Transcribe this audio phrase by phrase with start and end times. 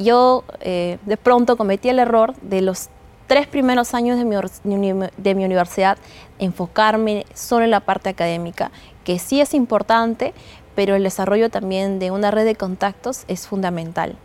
[0.00, 2.88] yo eh, de pronto cometí el error de los
[3.26, 5.98] tres primeros años de mi, de mi universidad
[6.38, 8.72] enfocarme solo en la parte académica,
[9.04, 10.34] que sí es importante,
[10.74, 14.16] pero el desarrollo también de una red de contactos es fundamental.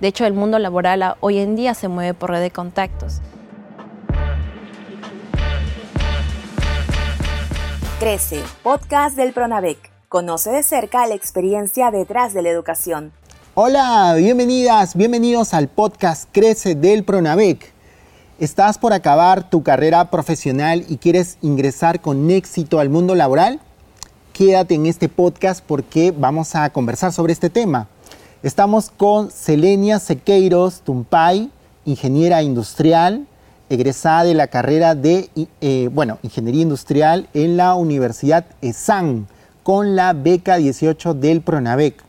[0.00, 3.20] De hecho, el mundo laboral hoy en día se mueve por red de contactos.
[7.98, 9.78] Crece, podcast del Pronavec.
[10.08, 13.12] Conoce de cerca la experiencia detrás de la educación.
[13.56, 17.72] Hola, bienvenidas, bienvenidos al podcast Crece del Pronavec.
[18.40, 23.60] ¿Estás por acabar tu carrera profesional y quieres ingresar con éxito al mundo laboral?
[24.32, 27.86] Quédate en este podcast porque vamos a conversar sobre este tema.
[28.42, 31.48] Estamos con Selenia Sequeiros Tumpay,
[31.84, 33.24] ingeniera industrial,
[33.70, 35.30] egresada de la carrera de
[35.60, 39.28] eh, bueno, Ingeniería Industrial en la Universidad ESAN,
[39.62, 42.02] con la beca 18 del PRONAVEC.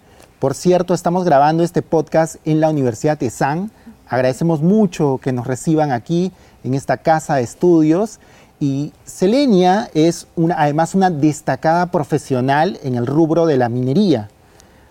[0.45, 3.71] Por cierto, estamos grabando este podcast en la Universidad ESAN.
[4.07, 6.31] Agradecemos mucho que nos reciban aquí
[6.63, 8.19] en esta casa de estudios.
[8.59, 14.29] Y Selenia es una, además una destacada profesional en el rubro de la minería.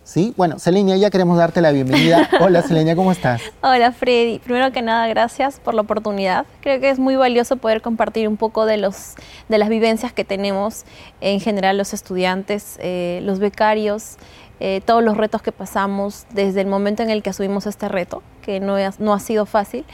[0.03, 0.35] ¿Sí?
[0.37, 2.29] Bueno, Selenia, ya queremos darte la bienvenida.
[2.41, 3.41] Hola, Selenia, ¿cómo estás?
[3.63, 4.39] Hola, Freddy.
[4.41, 6.45] Primero que nada, gracias por la oportunidad.
[6.61, 9.15] Creo que es muy valioso poder compartir un poco de, los,
[9.49, 10.85] de las vivencias que tenemos
[11.23, 14.17] en general los estudiantes, eh, los becarios,
[14.61, 18.23] eh, todos los retos que pasamos desde el momento en el que asumimos este reto,
[18.43, 19.85] que no, no ha sido fácil,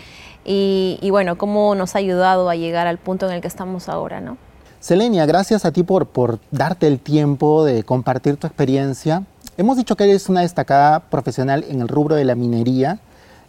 [0.45, 3.89] y, y, bueno, cómo nos ha ayudado a llegar al punto en el que estamos
[3.89, 4.39] ahora, ¿no?
[4.81, 9.25] Selenia, gracias a ti por, por darte el tiempo de compartir tu experiencia
[9.61, 12.99] Hemos dicho que eres una destacada profesional en el rubro de la minería.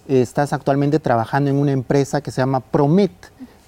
[0.10, 3.14] Estás actualmente trabajando en una empresa que se llama Promet,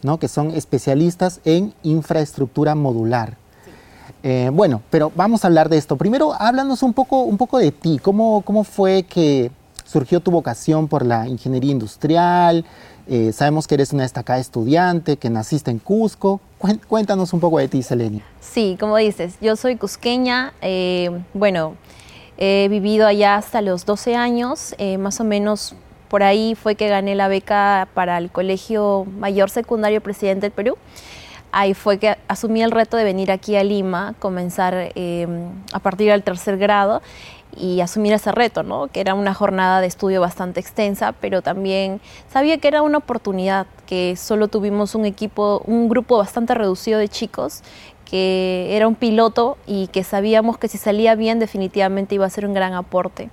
[0.02, 0.20] ¿no?
[0.20, 3.38] que son especialistas en infraestructura modular.
[4.24, 5.98] Eh, bueno, pero vamos a hablar de esto.
[5.98, 8.00] Primero, háblanos un poco, un poco de ti.
[8.02, 9.52] ¿Cómo, ¿Cómo fue que
[9.84, 12.64] surgió tu vocación por la ingeniería industrial?
[13.06, 16.40] Eh, sabemos que eres una destacada estudiante, que naciste en Cusco.
[16.88, 18.24] Cuéntanos un poco de ti, Selenia.
[18.40, 20.54] Sí, como dices, yo soy cusqueña.
[20.62, 21.76] Eh, bueno,
[22.36, 25.76] He vivido allá hasta los 12 años, más o menos
[26.14, 30.78] por ahí fue que gané la beca para el Colegio Mayor Secundario Presidente del Perú.
[31.56, 35.28] Ahí fue que asumí el reto de venir aquí a Lima, comenzar eh,
[35.72, 37.04] a partir del tercer grado
[37.56, 38.88] y asumir ese reto, ¿no?
[38.88, 43.68] que era una jornada de estudio bastante extensa, pero también sabía que era una oportunidad,
[43.86, 47.62] que solo tuvimos un equipo, un grupo bastante reducido de chicos
[48.10, 52.48] que era un piloto y que sabíamos que si salía bien definitivamente iba a ser
[52.48, 53.30] un gran aporte.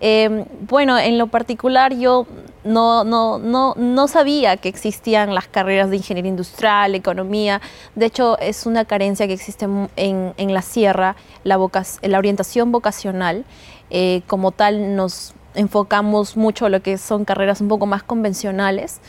[0.00, 2.26] Em, bueno, en lo particular yo
[2.64, 7.60] no, no, no, no, sabía que existían las carreras de ingeniería industrial, economía.
[7.94, 9.66] De hecho, es una carencia que existe
[9.96, 11.58] en, en la sierra, la,
[12.02, 13.44] la orientación vocacional.
[13.90, 19.00] Eh, como tal, nos enfocamos mucho a lo que son carreras un poco más convencionales.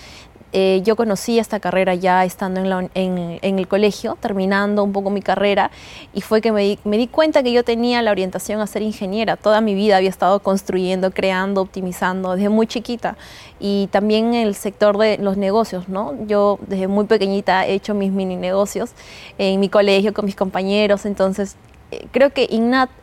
[0.57, 2.61] Eh, yo conocí esta carrera ya estando
[2.93, 5.69] en, el colegio, terminando un poco mi carrera,
[6.13, 9.35] y fue que me di, cuenta que yo tenía la orientación a ser ingeniera.
[9.35, 13.17] Toda mi vida había estado construyendo, creando, optimizando desde muy chiquita.
[13.59, 16.13] Y también en el sector de los negocios, ¿no?
[16.25, 18.91] Yo desde muy pequeñita he hecho mis mini negocios
[19.37, 21.57] en mi colegio con mis compañeros, entonces
[21.91, 22.47] eh, creo que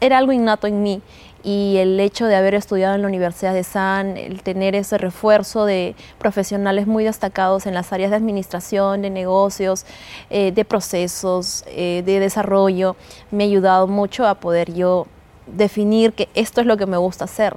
[0.00, 1.02] era algo innato en mí
[1.42, 5.64] y el hecho de haber estudiado en la Universidad de San, el tener ese refuerzo
[5.64, 9.84] de profesionales muy destacados en las áreas de administración, de negocios,
[10.30, 12.96] eh, de procesos, eh, de desarrollo,
[13.30, 15.06] me ha ayudado mucho a poder yo
[15.46, 17.56] definir que esto es lo que me gusta hacer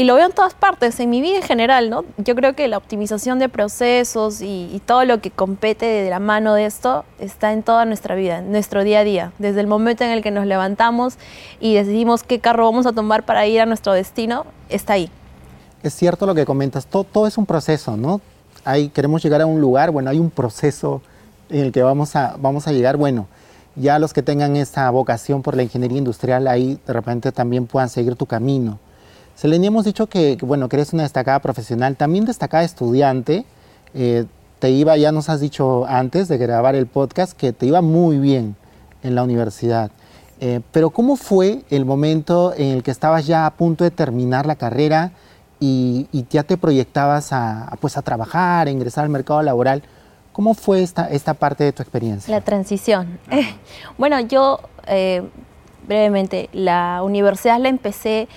[0.00, 2.06] y lo veo en todas partes, en mi vida en general, ¿no?
[2.16, 6.54] Yo creo que la optimización de procesos y, todo lo que compete de la mano
[6.54, 10.02] de esto está en toda nuestra vida, en nuestro día a día, desde el momento
[10.02, 11.18] en el que nos levantamos
[11.60, 15.10] y decidimos qué carro vamos a tomar para ir a nuestro destino, está ahí.
[15.82, 18.22] Es cierto lo que comentas, todo, todo es un proceso, ¿no?
[18.64, 21.02] Hay, queremos llegar a un lugar, bueno, hay un proceso
[21.50, 23.26] en el que vamos a, vamos a llegar, bueno,
[23.76, 27.90] ya los que tengan esa vocación por la ingeniería industrial ahí de repente también puedan
[27.90, 28.78] seguir tu camino
[29.40, 33.46] Selenia, hemos dicho que, bueno, que eres una destacada profesional, también destacada estudiante.
[33.94, 34.26] Eh,
[34.58, 38.18] te iba, ya nos has dicho antes de grabar el podcast, que te iba muy
[38.18, 38.54] bien
[39.02, 39.92] en la universidad.
[40.40, 44.44] Eh, pero ¿cómo fue el momento en el que estabas ya a punto de terminar
[44.44, 45.12] la carrera
[45.58, 49.82] y, ya te proyectabas a, pues, a trabajar, a ingresar al mercado laboral?
[50.34, 52.30] ¿Cómo fue esta, esta parte de tu experiencia?
[52.30, 53.18] La transición.
[53.96, 55.22] bueno, yo eh,
[55.88, 58.28] brevemente, la universidad la empecé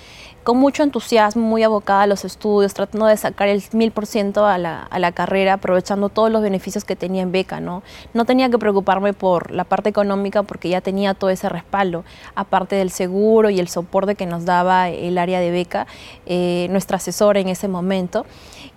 [0.44, 4.46] con mucho entusiasmo, muy abocada a los estudios, tratando de sacar el mil por ciento
[4.46, 7.60] a la carrera, aprovechando todos los beneficios que tenía en beca.
[7.60, 7.82] ¿no?
[8.12, 12.04] no tenía que preocuparme por la parte económica porque ya tenía todo ese respaldo,
[12.34, 15.86] aparte del seguro y el soporte que nos daba el área de beca,
[16.26, 18.26] eh, nuestra asesora en ese momento.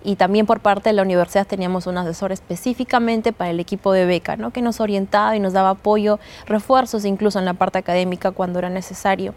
[0.04, 4.06] Y también por parte de la universidad teníamos un asesor específicamente para el equipo de
[4.06, 4.52] beca, ¿no?
[4.52, 8.70] que nos orientaba y nos daba apoyo, refuerzos incluso en la parte académica cuando era
[8.70, 9.34] necesario.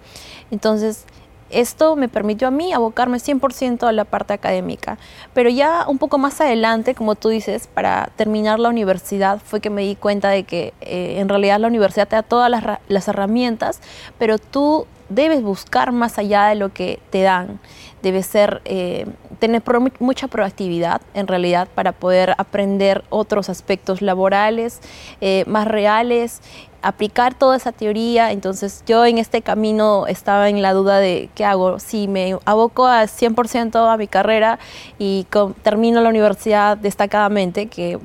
[0.52, 1.06] Entonces,
[1.52, 4.98] esto me permitió a mí abocarme 100% a la parte académica.
[5.34, 9.70] Pero ya un poco más adelante, como tú dices, para terminar la universidad fue que
[9.70, 12.52] me di cuenta de que eh, en realidad la universidad te da todas
[12.88, 13.82] las, herramientas,
[14.18, 17.60] pero tú debes buscar más allá de lo que te dan.
[18.02, 19.06] Debes ser, eh,
[19.40, 19.64] tener
[20.00, 24.80] mucha proactividad en realidad para poder aprender otros aspectos laborales
[25.22, 26.42] eh, más reales
[26.82, 28.32] aplicar toda esa teoría.
[28.32, 32.86] Entonces yo en este camino estaba en la duda de qué hago, si me aboco
[32.86, 34.60] al 100% a mi carrera
[35.00, 35.26] y
[35.64, 38.00] termino la universidad destacadamente, que,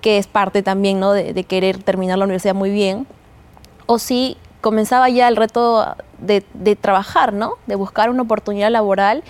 [0.00, 1.12] que es parte también ¿no?
[1.12, 3.06] de, querer terminar la universidad muy bien,
[3.86, 4.36] o si
[4.66, 7.52] comenzaba ya el reto de, de trabajar, ¿no?
[7.68, 9.22] de buscar una oportunidad laboral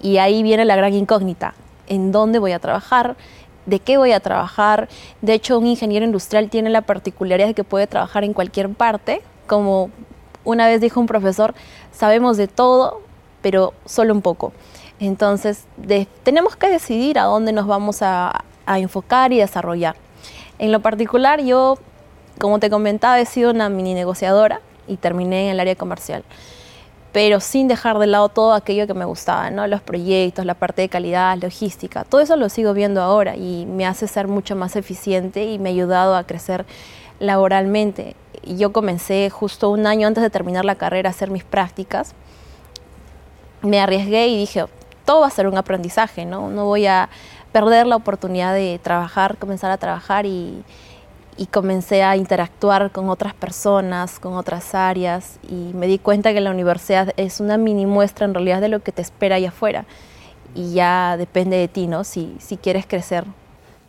[0.00, 1.54] y ahí viene la gran incógnita,
[1.86, 3.14] ¿en dónde voy a trabajar?
[3.64, 4.88] de qué voy a trabajar.
[5.20, 9.22] De hecho, un ingeniero industrial tiene la particularidad de que puede trabajar en cualquier parte.
[9.46, 9.90] Como
[10.42, 11.54] una vez dijo un profesor,
[11.92, 13.02] sabemos de todo,
[13.40, 14.52] pero solo un poco.
[14.98, 15.64] Entonces,
[16.24, 19.94] tenemos que decidir a dónde nos vamos a, a enfocar y desarrollar.
[20.58, 21.78] En lo particular, yo,
[22.40, 26.24] como te comentaba, he sido una mini negociadora y terminé en el área comercial
[27.12, 29.66] pero sin dejar de lado todo aquello que me gustaba, ¿no?
[29.66, 33.86] Los proyectos, la parte de calidad, logística, todo eso lo sigo viendo ahora y me
[33.86, 36.64] hace ser mucho más eficiente y me ha ayudado a crecer
[37.20, 38.16] laboralmente.
[38.44, 42.14] Yo comencé justo un año antes de terminar la carrera a hacer mis prácticas.
[43.60, 44.64] Me arriesgué y dije,
[45.04, 46.50] todo va a ser un aprendizaje, ¿no?
[46.50, 47.10] No voy a
[47.52, 50.64] perder la oportunidad de trabajar, comenzar a trabajar y,
[51.36, 56.40] y comencé a interactuar con otras personas, con otras áreas y me di cuenta que
[56.40, 59.84] la universidad es una mini muestra en realidad de lo que te espera allá afuera
[60.54, 62.04] y ya depende de ti, ¿no?
[62.04, 63.24] Si, si quieres crecer.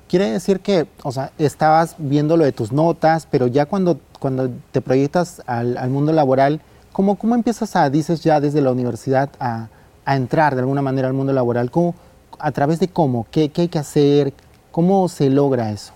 [0.07, 4.49] Quiere decir que, o sea, estabas viendo lo de tus notas, pero ya cuando, cuando
[4.71, 6.61] te proyectas al, al mundo laboral,
[6.91, 9.67] ¿cómo, ¿cómo empiezas a, dices ya desde la universidad, a,
[10.05, 11.71] a entrar de alguna manera al mundo laboral?
[11.71, 11.95] ¿Cómo,
[12.39, 13.25] ¿A través de cómo?
[13.31, 14.33] ¿Qué, ¿Qué hay que hacer?
[14.71, 15.93] ¿Cómo se logra eso?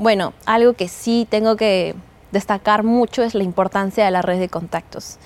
[0.00, 1.94] Bueno, algo que sí tengo que
[2.32, 5.18] destacar mucho es la importancia de la red de contactos.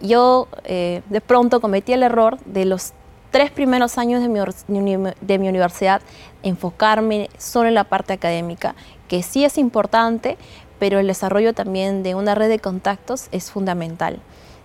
[0.00, 2.92] Yo eh, de pronto cometí el error de los
[3.30, 6.02] tres primeros años de mi, de mi universidad
[6.42, 8.74] enfocarme solo en la parte académica,
[9.06, 10.38] que sí es importante,
[10.80, 14.18] pero el desarrollo también de una red de contactos es fundamental.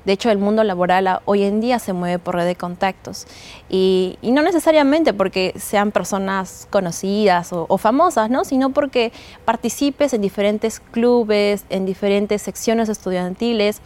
[0.05, 3.27] De hecho, el mundo laboral hoy en día se mueve por red de contactos.
[3.69, 8.45] Y, no necesariamente porque sean personas conocidas o, famosas, ¿no?
[8.45, 9.11] sino porque
[9.45, 13.81] participes en diferentes clubes, en diferentes secciones estudiantiles.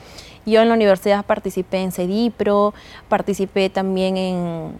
[0.46, 2.74] Yo en la universidad participé en CEDIPRO,
[3.10, 4.80] participé también en,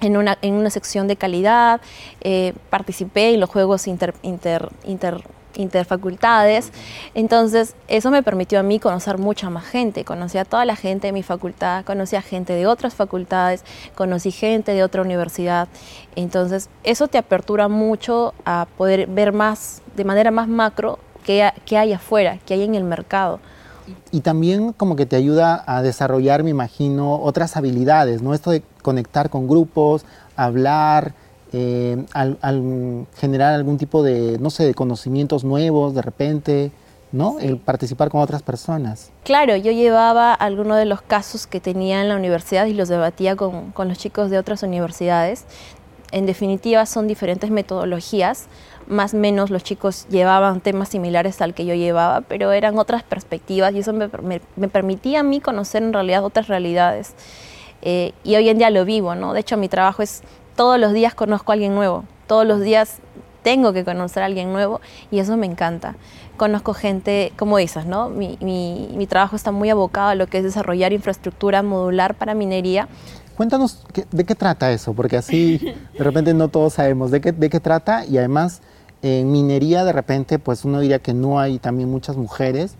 [0.00, 1.80] en una, en una sección de calidad,
[2.20, 5.22] eh, participé en los juegos inter, inter, inter
[5.54, 6.72] interfacultades.
[7.14, 10.04] Entonces, eso me permitió a mí conocer mucha más gente.
[10.04, 13.64] Conocí a toda la gente de mi facultad, conocí a gente de otras facultades,
[13.94, 15.68] conocí gente de otra universidad.
[16.16, 21.92] Entonces, eso te apertura mucho a poder ver más, de manera más macro, qué, hay
[21.92, 23.40] afuera, qué hay en el mercado.
[24.10, 28.34] Y también como que te ayuda a desarrollar, me imagino, otras habilidades, ¿no?
[28.34, 30.04] Esto de conectar con grupos,
[30.36, 31.14] hablar,
[31.52, 36.70] eh, al, generar algún tipo de, no sé, de conocimientos nuevos de repente,
[37.10, 37.38] ¿no?
[37.40, 39.10] El participar con otras personas.
[39.24, 43.34] Claro, yo llevaba algunos de los casos que tenía en la universidad y los debatía
[43.34, 45.44] con, con los chicos de otras universidades.
[46.10, 48.46] En definitiva, son diferentes metodologías.
[48.86, 53.02] Más o menos los chicos llevaban temas similares al que yo llevaba, pero eran otras
[53.02, 54.08] perspectivas y eso me,
[54.56, 57.14] me, permitía a mí conocer en realidad otras realidades.
[57.82, 59.34] Eh, y hoy en día lo vivo, ¿no?
[59.34, 60.22] De hecho, mi trabajo es
[60.58, 62.98] todos los días conozco a alguien nuevo, todos los días
[63.44, 65.94] tengo que conocer a alguien nuevo y eso me encanta.
[66.36, 68.08] Conozco gente, como dices, ¿no?
[68.08, 72.88] Mi, mi, trabajo está muy abocado a lo que es desarrollar infraestructura modular para minería.
[73.36, 75.58] Cuéntanos de qué trata eso, porque así
[75.96, 78.60] de repente no todos sabemos de qué, de qué trata y además
[79.02, 82.74] en minería de repente pues uno diría que no hay también muchas mujeres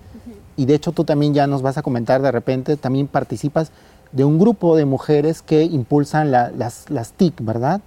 [0.57, 3.71] y de hecho tú también ya nos vas a comentar de repente, también participas
[4.13, 7.81] de un grupo de mujeres que impulsan las, las TIC, ¿verdad?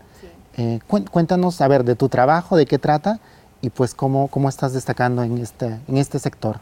[0.57, 3.19] Eh, cuéntanos, a ver, de tu trabajo, de qué trata
[3.61, 6.59] y pues cómo, cómo estás destacando en este, en este sector.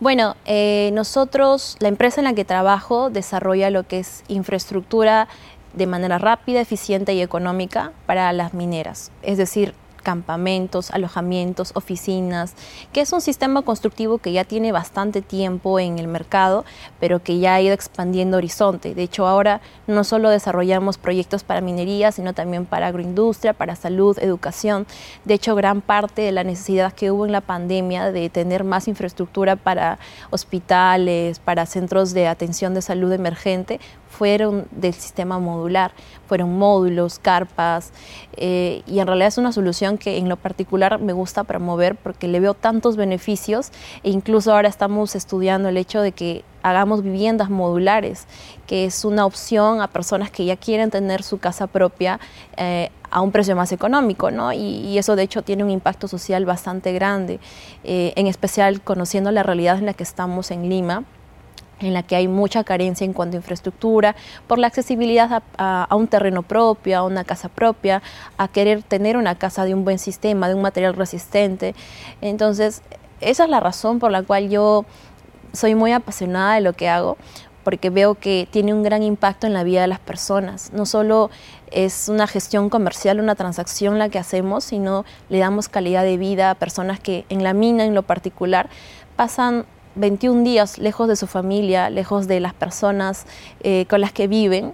[0.00, 5.28] Bueno, eh, nosotros, la empresa en la que trabajo desarrolla lo que es infraestructura
[5.74, 9.12] de manera rápida, eficiente y económica para las mineras.
[9.22, 12.54] Es decir, campamentos, alojamientos, oficinas,
[12.92, 16.64] que es un sistema constructivo que ya tiene bastante tiempo en el mercado,
[17.00, 18.94] pero que ya ha ido expandiendo horizonte.
[18.94, 24.18] De hecho, ahora no solo desarrollamos proyectos para minería, sino también para agroindustria, para salud,
[24.18, 24.86] educación.
[25.24, 28.88] De hecho, gran parte de la necesidad que hubo en la pandemia de tener más
[28.88, 29.98] infraestructura para
[30.30, 33.80] hospitales, para centros de atención de salud emergente,
[34.12, 35.92] fueron del sistema modular,
[36.28, 37.92] fueron módulos, carpas,
[38.36, 42.28] eh, y en realidad es una solución que en lo particular me gusta promover porque
[42.28, 43.70] le veo tantos beneficios
[44.02, 48.26] e incluso ahora estamos estudiando el hecho de que hagamos viviendas modulares,
[48.66, 52.20] que es una opción a personas que ya quieren tener su casa propia
[52.56, 54.52] eh, a un precio más económico, ¿no?
[54.52, 57.40] Y, eso de hecho tiene un impacto social bastante grande,
[57.82, 61.04] eh, en especial conociendo la realidad en la que estamos en Lima
[61.80, 64.14] en la que hay mucha carencia en cuanto a infraestructura,
[64.46, 68.02] por la accesibilidad a, un terreno propio, a una casa propia,
[68.36, 71.74] a querer tener una casa de un buen sistema, de un material resistente.
[72.20, 72.82] Entonces,
[73.20, 74.84] esa es la razón por la cual yo
[75.52, 77.16] soy muy apasionada de lo que hago,
[77.64, 80.72] porque veo que tiene un gran impacto en la vida de las personas.
[80.72, 81.30] No solo
[81.70, 86.50] es una gestión comercial, una transacción la que hacemos, sino le damos calidad de vida
[86.50, 88.68] a personas que en la mina en lo particular
[89.16, 93.26] pasan 21 días lejos de su familia, lejos de las personas
[93.62, 94.72] eh, con las que viven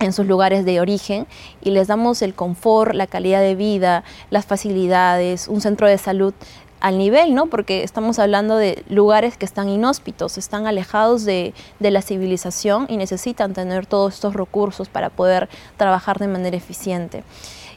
[0.00, 1.26] en sus lugares de origen
[1.62, 6.34] y les damos el confort, la calidad de vida, las facilidades, un centro de salud
[6.80, 7.46] al nivel, ¿no?
[7.46, 12.96] Porque estamos hablando de lugares que están inhóspitos, están alejados de, de, la civilización y
[12.96, 17.22] necesitan tener todos estos recursos para poder trabajar de manera eficiente.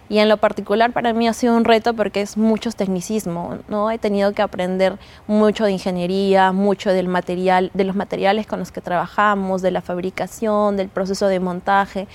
[0.07, 3.89] Y en lo particular para mí ha sido un reto porque es mucho tecnicismo, ¿no?
[3.89, 8.71] He tenido que aprender mucho de ingeniería, mucho del material, de los materiales con los
[8.71, 12.07] que trabajamos, de la fabricación, del proceso de montaje.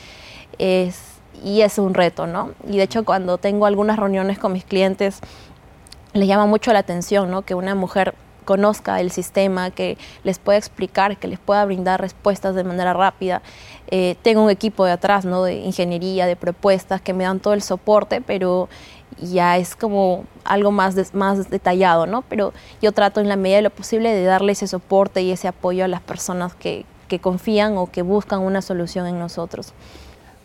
[0.59, 2.50] Es, y es un reto, ¿no?
[2.68, 5.20] Y de hecho cuando tengo algunas reuniones con mis clientes,
[6.12, 7.42] les llama mucho la atención, ¿no?
[7.42, 12.54] Que una mujer conozca el sistema, que les pueda explicar, que les pueda brindar respuestas
[12.54, 13.42] de manera rápida.
[13.88, 15.44] Eh, tengo un equipo de atrás, ¿no?
[15.44, 18.68] De ingeniería, de propuestas que me dan todo el soporte, pero
[19.20, 22.23] ya es como algo más, más detallado, ¿no?
[22.23, 25.49] Pero yo trato en la medida de lo posible de darle ese soporte y ese
[25.49, 29.73] apoyo a las personas que, que confían o que buscan una solución en nosotros.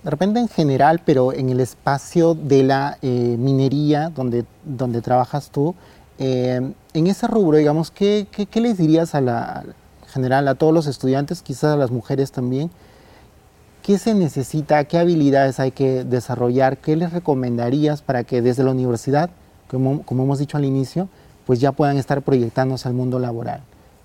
[0.05, 3.07] De repente en general, pero en el espacio de la eh,
[3.39, 5.73] minería donde, donde trabajas tú,
[6.19, 6.61] eh,
[6.95, 9.65] en ese rubro, digamos, ¿qué, qué, les dirías a la
[10.07, 12.71] general, a todos los estudiantes, quizás a las mujeres también?
[13.83, 14.83] ¿Qué se necesita?
[14.85, 16.77] ¿Qué habilidades hay que desarrollar?
[16.77, 19.29] ¿Qué les recomendarías para que desde la universidad,
[19.69, 21.09] como, como hemos dicho al inicio,
[21.45, 23.61] pues ya puedan estar proyectándose al mundo laboral?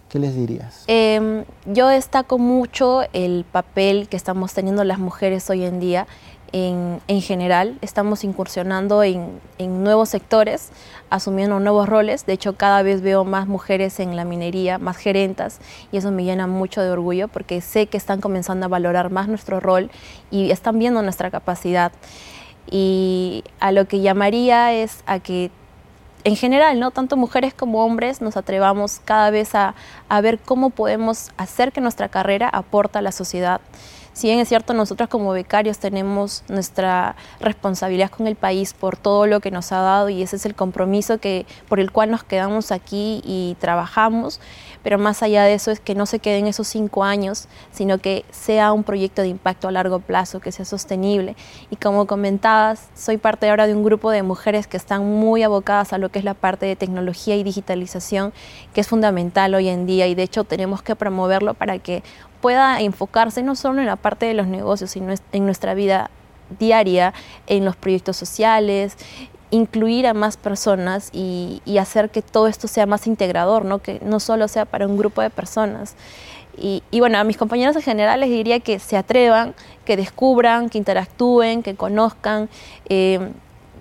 [0.09, 0.82] ¿Qué les dirías?
[0.88, 6.09] Em, yo destaco mucho el papel que estamos teniendo las mujeres hoy en día
[6.52, 7.78] en, general.
[7.80, 10.71] Estamos incursionando en, nuevos sectores,
[11.11, 12.26] asumiendo nuevos roles.
[12.26, 15.61] De hecho, cada vez veo más mujeres en la minería, más gerentas,
[15.92, 19.28] y eso me llena mucho de orgullo porque sé que están comenzando a valorar más
[19.28, 19.90] nuestro rol
[20.30, 21.92] y están viendo nuestra capacidad.
[22.71, 25.50] Y a lo que llamaría es a que
[26.23, 26.90] en general, ¿no?
[26.90, 29.75] tanto mujeres como hombres, nos atrevamos cada vez a,
[30.09, 33.62] a ver cómo podemos hacer que nuestra carrera aporta a la sociedad
[34.12, 39.26] si bien es cierto, nosotros como becarios tenemos nuestra responsabilidad con el país por todo
[39.26, 42.24] lo que nos ha dado y ese es el compromiso que, por el cual nos
[42.24, 44.40] quedamos aquí y trabajamos,
[44.82, 48.24] pero más allá de eso es que no se queden esos cinco años, sino que
[48.30, 51.36] sea un proyecto de impacto a largo plazo, que sea sostenible.
[51.70, 55.92] Y como comentabas, soy parte ahora de un grupo de mujeres que están muy abocadas
[55.92, 58.32] a lo que es la parte de tecnología y digitalización,
[58.74, 62.02] que es fundamental hoy en día y de hecho tenemos que promoverlo para que
[62.40, 66.11] pueda enfocarse no solo en la parte de los negocios, sino en nuestra vida
[66.59, 67.14] diaria,
[67.47, 68.97] en los proyectos sociales,
[69.50, 73.78] incluir a más personas y, hacer que todo esto sea más integrador, ¿no?
[73.78, 75.94] que no solo sea para un grupo de personas.
[76.62, 79.54] Y, bueno, a mis compañeros en general les diría que se atrevan,
[79.87, 82.50] que descubran, que interactúen, que conozcan,
[82.87, 83.30] eh,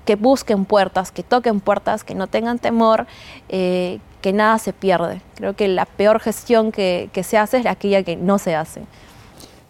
[0.06, 3.06] que busquen puertas, que toquen puertas, que no tengan temor,
[3.50, 5.22] eh, que nada se pierde.
[5.36, 8.84] Creo que la peor gestión que, se hace es aquella que no se hace.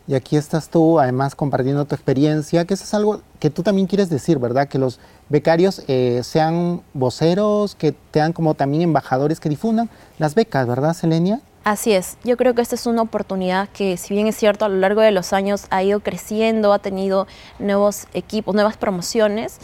[0.07, 3.85] Y aquí estás tú, además, compartiendo tu experiencia, que eso es algo que tú también
[3.85, 4.67] quieres decir, ¿verdad?
[4.67, 10.65] Que los becarios eh, sean voceros, que sean como también embajadores que difundan las becas,
[10.65, 11.41] ¿verdad, Selenia?
[11.65, 14.69] Así es, yo creo que esta es una oportunidad que si bien es cierto a
[14.69, 17.27] lo largo de los años ha ido creciendo, ha tenido
[17.59, 19.59] nuevos equipos, nuevas promociones,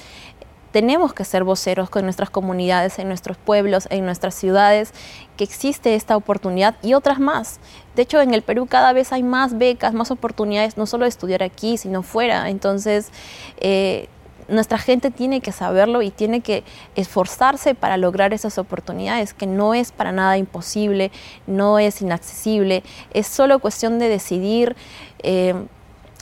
[0.75, 4.91] tenemos que ser voceros con nuestras comunidades, en nuestros pueblos, en nuestras ciudades,
[5.37, 7.61] que existe esta oportunidad y otras más.
[7.95, 11.09] De hecho, en el Perú cada vez hay más becas, más oportunidades, no solo de
[11.09, 12.49] estudiar aquí, sino fuera.
[12.49, 13.07] Entonces,
[13.55, 14.09] eh,
[14.49, 16.65] nuestra gente tiene que saberlo y tiene que
[16.97, 21.09] esforzarse para lograr esas oportunidades, que no es para nada imposible,
[21.47, 24.75] no es inaccesible, es solo cuestión de decidir.
[25.23, 25.55] Eh,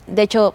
[0.06, 0.54] de hecho,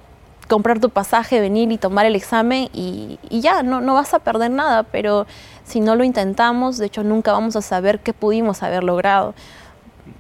[0.50, 4.52] comprar tu pasaje, venir y tomar el examen y, ya, no, no vas a perder
[4.52, 5.28] nada, pero
[5.64, 9.36] si no lo intentamos, de hecho nunca vamos a saber qué pudimos haber logrado.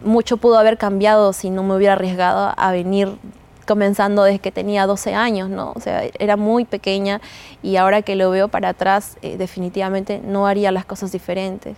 [0.03, 3.17] Mucho pudo haber cambiado si no me hubiera arriesgado a venir
[3.67, 5.74] comenzando desde que tenía 12 años, ¿no?
[5.75, 7.21] O sea, era muy pequeña
[7.63, 11.75] y ahora que lo veo para atrás, eh, definitivamente no haría las cosas diferentes.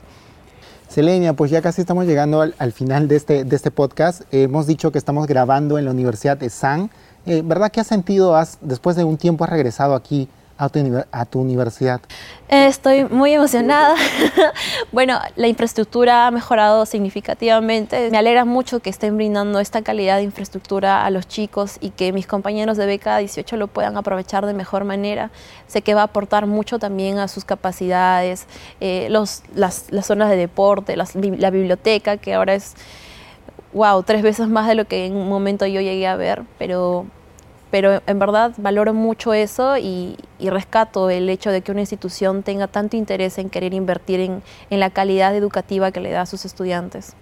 [0.91, 4.23] Selenia, pues ya casi estamos llegando al, al final de este, de este podcast.
[4.31, 6.89] hemos dicho que estamos grabando en la Universidad de San.
[7.25, 10.27] Eh, ¿Verdad qué has sentido has, después de un tiempo has regresado aquí
[10.61, 12.01] a tu, universidad?
[12.47, 13.95] Estoy muy emocionada.
[14.91, 18.09] bueno, la infraestructura ha mejorado significativamente.
[18.11, 22.13] Me alegra mucho que estén brindando esta calidad de infraestructura a los chicos y que
[22.13, 25.31] mis compañeros de beca 18 lo puedan aprovechar de mejor manera.
[25.67, 28.45] Sé que va a aportar mucho también a sus capacidades,
[28.79, 32.75] eh, los, las, zonas de deporte, la biblioteca, que ahora es
[33.73, 37.05] wow, tres veces más de lo que en un momento yo llegué a ver, pero,
[37.69, 39.77] pero en verdad valoro mucho eso
[40.41, 44.43] y, rescato el hecho de que una institución tenga tanto interés en querer invertir en,
[44.69, 47.13] en la calidad educativa que le da a sus estudiantes.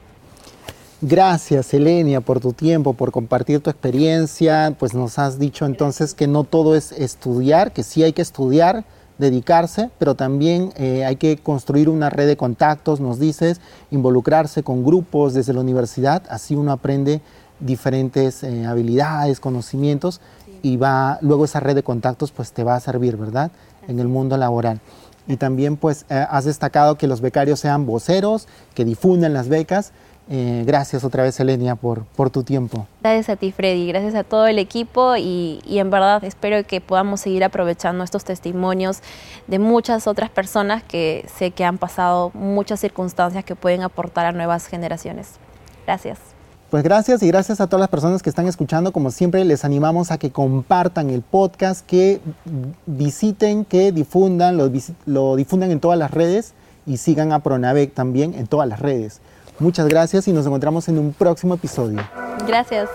[1.02, 4.76] Gracias, Elenia, por tu tiempo, por compartir tu experiencia.
[4.78, 8.84] Pues nos has dicho entonces que no todo es estudiar, que sí hay que estudiar,
[9.18, 13.62] dedicarse, pero también eh, hay que construir una red de contactos, nos dices,
[13.92, 17.22] involucrarse con grupos desde la universidad, así uno aprende
[17.62, 20.20] diferentes eh, habilidades, conocimientos
[20.62, 23.52] y va luego esa red de contactos pues te va a servir, ¿verdad?
[23.88, 24.80] En el mundo laboral.
[25.28, 29.92] Y también pues eh, has destacado que los becarios sean voceros, que difundan las becas
[30.32, 32.86] eh, gracias otra vez, Elenia, por, por tu tiempo.
[33.02, 33.88] Gracias a ti, Freddy.
[33.88, 38.26] Gracias a todo el equipo y, y, en verdad espero que podamos seguir aprovechando estos
[38.26, 39.02] testimonios
[39.48, 44.32] de muchas otras personas que sé que han pasado muchas circunstancias que pueden aportar a
[44.32, 45.32] nuevas generaciones.
[45.88, 46.29] Gracias.
[46.70, 48.92] Pues gracias y gracias a todas las personas que están escuchando.
[48.92, 52.22] Como siempre, les animamos a que compartan el podcast, que
[52.86, 54.72] visiten, que difundan, lo,
[55.08, 56.54] lo difundan en todas las redes
[56.86, 59.20] y sigan a Pronavec también en todas las redes.
[59.58, 62.00] Muchas gracias y nos encontramos en un próximo episodio.
[62.48, 62.88] Gracias.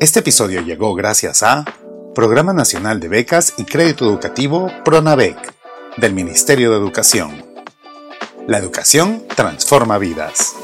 [0.00, 1.64] Este episodio llegó gracias a
[2.14, 5.36] Programa Nacional de Becas y Crédito Educativo PRONAVEC
[5.98, 7.51] del Ministerio de Educación.
[8.48, 10.56] La educación transforma vidas.